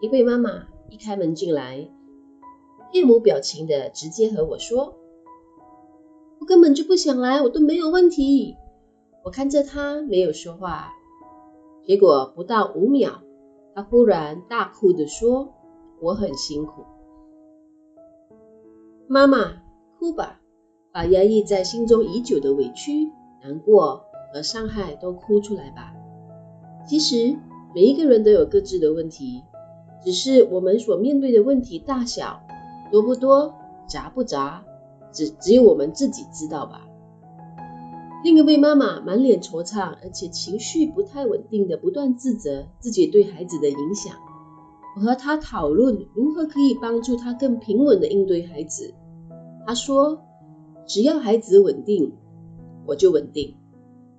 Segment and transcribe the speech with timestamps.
[0.00, 1.88] 一位妈妈一开门进来，
[2.92, 4.94] 面无表情的直接和我说
[6.38, 8.56] ：“我根本就不想来，我都没有问题。”
[9.24, 10.92] 我看着她没有说话，
[11.82, 13.22] 结果不到五秒，
[13.74, 15.54] 她忽然大哭的说
[16.00, 16.84] ：“我很辛苦。”
[19.08, 19.62] 妈妈，
[19.98, 20.40] 哭吧，
[20.92, 23.10] 把压抑在心中已久的委屈、
[23.42, 25.94] 难过和伤害都哭出来吧。
[26.86, 27.36] 其实
[27.74, 29.42] 每一个人都有各自的问题，
[30.04, 32.40] 只是我们所面对的问题大小、
[32.90, 33.54] 多不多、
[33.88, 34.64] 杂不杂，
[35.12, 36.82] 只只有我们自己知道吧。
[38.24, 44.14] 另一位妈妈满脸惆怅，而且情绪不太稳定的不断自责自己对孩子的影响。
[44.96, 48.94] 我和她讨论如何可以帮助她更平稳的应对孩子。
[49.66, 50.22] 她说
[50.86, 52.14] ：“只要孩子稳定，
[52.86, 53.56] 我就稳定。”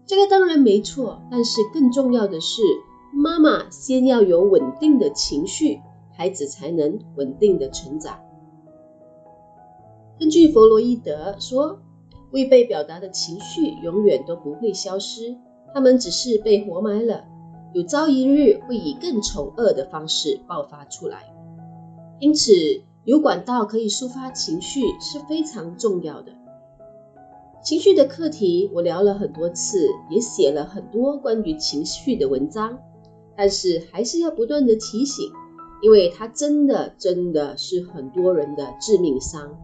[0.05, 2.61] 这个当然没错，但是更重要的是，
[3.13, 8.19] 妈妈先要有稳定的情绪，孩子才能稳定的成长。
[10.19, 11.79] 根据弗洛伊德说，
[12.31, 15.37] 未被表达的情绪永远都不会消失，
[15.73, 17.25] 他们只是被活埋了。
[17.73, 21.33] 有朝一日会以更丑恶的方式爆发出来，
[22.19, 22.51] 因此
[23.03, 26.31] 有管道可以抒发情绪是非常重要的。
[27.61, 32.79] 情绪的课题我聊了很多次，也写了很多关于情绪的文章，
[33.37, 35.31] 但是还是要不断的提醒，
[35.83, 39.55] 因为它真的真的是很多人的致命伤。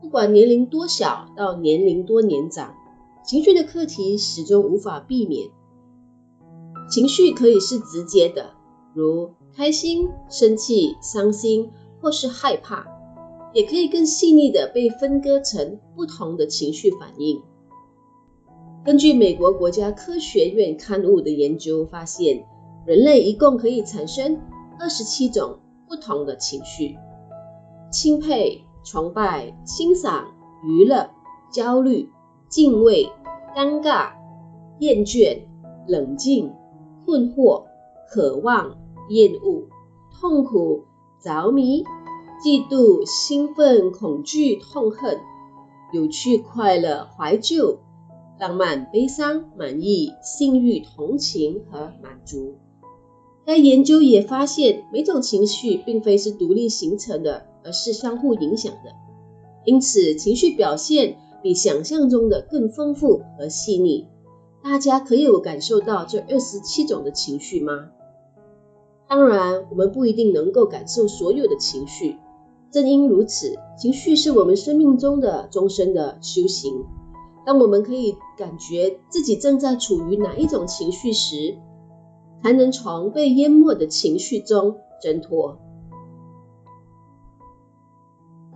[0.00, 2.74] 不管年龄多小到年龄多年长，
[3.24, 5.48] 情绪的课题始终无法避免。
[6.90, 8.50] 情绪可以是直接的，
[8.94, 12.84] 如开心、生气、伤心，或是害怕；
[13.52, 17.40] 也可以更细腻的被分割成不同的情绪反应。
[18.84, 22.46] 根据美国国家科学院刊物的研究发现，
[22.88, 24.40] 人类一共可以产生
[24.80, 26.96] 二十七种不同的情绪：
[27.92, 30.26] 钦佩、崇拜、欣赏、
[30.64, 31.10] 娱乐、
[31.52, 32.10] 焦虑、
[32.48, 33.12] 敬畏、
[33.54, 34.12] 尴尬、
[34.80, 35.42] 厌倦、
[35.86, 36.52] 冷静。
[37.08, 37.62] 困惑、
[38.06, 38.76] 渴望、
[39.08, 39.66] 厌恶、
[40.20, 40.84] 痛苦、
[41.22, 41.82] 着迷、
[42.44, 45.18] 嫉妒、兴奋、恐惧、痛恨、
[45.94, 47.78] 有趣、快乐、怀旧、
[48.38, 52.58] 浪漫、悲伤、满意、性欲、同情和满足。
[53.48, 58.92] 该研究也发现，每种情绪并非是独立形成的，而是相互影响的。
[59.64, 64.06] 因此，情绪表现比想象中的更丰富和细腻。
[64.62, 67.88] 大家可以有感受到这二十七种的情绪吗？
[69.08, 72.16] 当然，我们不一定能够感受所有的情绪。
[72.70, 76.84] 正因如此，情绪是我们生命中的终身的修行。
[77.46, 81.56] 当我们可以感觉自己正在处于哪一种情绪时，
[82.42, 85.58] 才能从被淹没的情绪中挣脱。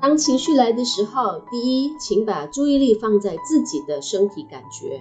[0.00, 5.00] 当情绪来的时候，第一，请把注意力放在自己的身体感觉。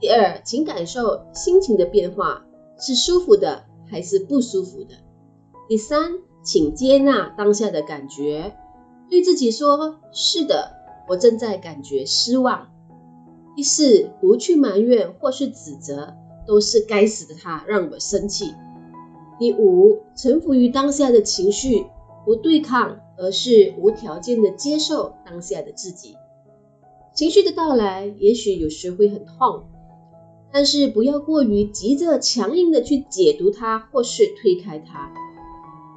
[0.00, 2.42] 第二，请感受心情的变化，
[2.78, 4.96] 是舒服的还是不舒服的？
[5.68, 8.56] 第三，请接纳当下的感觉，
[9.08, 10.72] 对自己说：“是的，
[11.08, 12.72] 我正在感觉失望。”
[13.54, 16.14] 第四，不去埋怨或是指责，
[16.46, 18.54] 都是该死的他让我生气。
[19.38, 21.86] 第五，臣服于当下的情绪，
[22.24, 26.16] 不对抗，而是无条件的接受当下的自己。
[27.14, 29.64] 情绪的到来，也许有时会很痛。
[30.52, 35.12] 但是不要过于急着强硬的去解读它，或是推开它，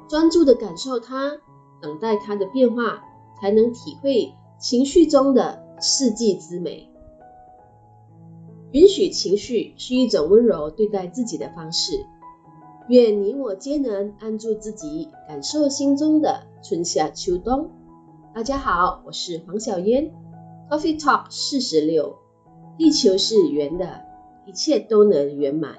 [0.08, 1.38] 专注的感受它，
[1.80, 3.04] 等待它的变化，
[3.40, 6.90] 才能体会情绪中的四季之美。
[8.72, 12.04] 允许情绪是一种温柔对待自己的方式。
[12.88, 17.70] 愿你我皆能安住自己，感受心中的春夏秋冬。
[18.34, 20.12] 大家好，我是黄小嫣
[20.68, 22.16] ，Coffee Talk 四十六，
[22.76, 24.02] 地球是圆的。
[24.46, 25.76] 一切都能圆满。